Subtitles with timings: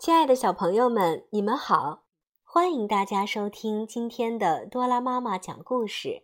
[0.00, 2.04] 亲爱的小朋友们，你们好！
[2.42, 6.22] 欢迎大家收听今天的多拉妈妈讲故事。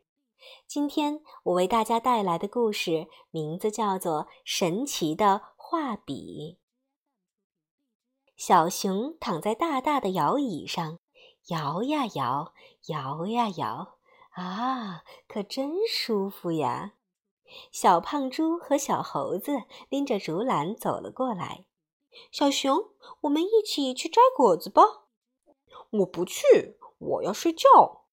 [0.66, 6.56] 今天我为大家带来的故事名字叫做《神奇的画笔》。
[8.34, 10.98] 小熊躺在大大的摇椅上，
[11.48, 12.54] 摇呀摇，
[12.86, 13.98] 摇呀摇，
[14.30, 16.94] 啊，可真舒服呀！
[17.70, 21.66] 小胖猪和小猴子拎着竹篮走了过来。
[22.30, 22.90] 小熊，
[23.22, 25.06] 我们一起去摘果子吧。
[25.90, 28.06] 我不去，我要睡觉。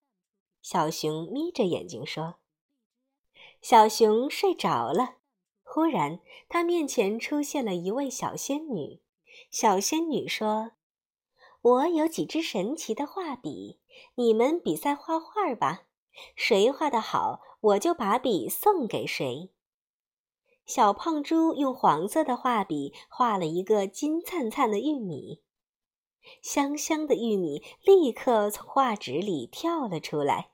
[0.61, 2.35] 小熊眯着眼睛说。
[3.61, 5.15] 小熊睡着了。
[5.63, 9.01] 忽然，他面前出现了一位小仙女。
[9.49, 10.71] 小仙女说
[11.61, 13.79] ：“我有几支神奇的画笔，
[14.15, 15.87] 你们比赛画画吧。
[16.35, 19.51] 谁画的好，我就把笔送给谁。”
[20.65, 25.41] 小胖猪用黄色的画笔画了一个金灿灿的玉米，
[26.41, 30.51] 香香的玉米立刻从画纸里跳了出来。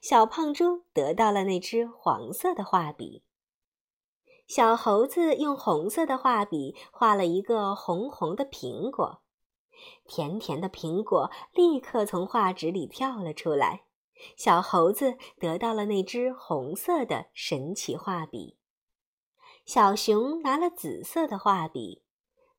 [0.00, 3.22] 小胖猪得到了那支黄色的画笔。
[4.46, 9.22] 小猴子用红色的画笔画了一个红红的苹果，
[10.06, 13.84] 甜甜的苹果立刻从画纸里跳了出来。
[14.36, 18.58] 小猴子得到了那支红色的神奇画笔。
[19.72, 22.02] 小熊拿了紫色的画笔，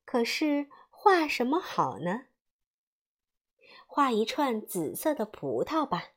[0.06, 2.22] 可是画什么好呢？
[3.86, 6.12] 画一串紫色的葡萄吧。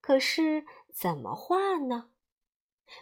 [0.00, 2.10] 可是怎么画呢？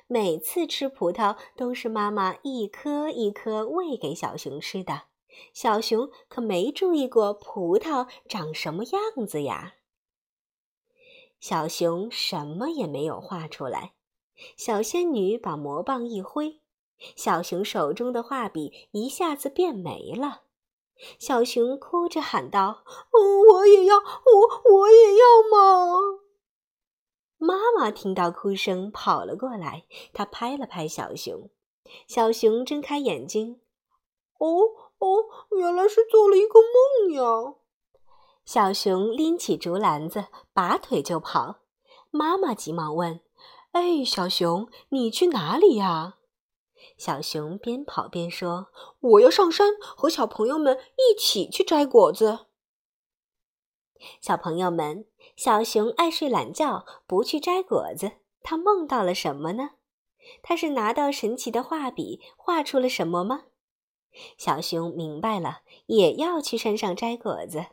[0.06, 5.02] 每次吃葡萄都是妈妈一颗一颗喂给小熊吃的，
[5.52, 9.74] 小熊可没注意过葡萄长什么样子呀。
[11.38, 13.92] 小熊什么也没有画出来。
[14.56, 16.61] 小仙女把魔棒一挥。
[17.16, 20.42] 小熊手中的画笔一下子变没了，
[21.18, 22.84] 小熊哭着喊道
[23.50, 26.18] ：“我也要，我我也要嘛！”
[27.38, 31.50] 妈妈听到哭声跑了过来，她拍了拍小熊。
[32.06, 33.60] 小熊睁开眼睛
[34.38, 34.46] ，“哦
[34.98, 35.24] 哦，
[35.58, 37.54] 原来是做了一个梦呀！”
[38.46, 41.56] 小熊拎起竹篮子，拔腿就跑。
[42.10, 43.20] 妈妈急忙问
[43.72, 46.18] ：“哎，小熊，你去哪里呀？”
[46.96, 48.68] 小熊边跑边说
[49.00, 52.46] ：“我要上山，和小朋友们一起去摘果子。”
[54.20, 55.06] 小朋友们，
[55.36, 58.12] 小熊爱睡懒觉，不去摘果子。
[58.42, 59.70] 他梦到了什么呢？
[60.42, 63.44] 他是拿到神奇的画笔，画出了什么吗？
[64.36, 67.66] 小熊明白了，也要去山上摘果子。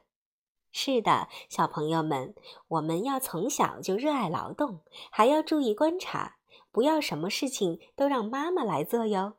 [0.71, 2.35] 是的，小朋友们，
[2.67, 4.81] 我们要从小就热爱劳动，
[5.11, 6.38] 还要注意观察。
[6.71, 9.33] 不要什么事情都让妈妈来做哟。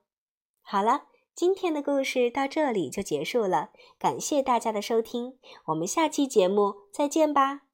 [0.63, 1.05] 好了，
[1.35, 7.70] 今天的故事到这里就结束了，感谢大家的收听，我们下期节目再见吧。